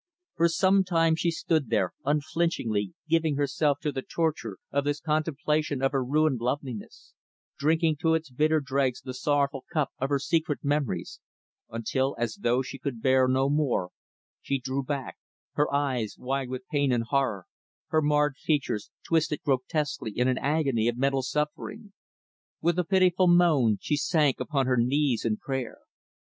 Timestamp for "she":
1.15-1.29, 12.63-12.79, 14.41-14.57, 23.79-23.97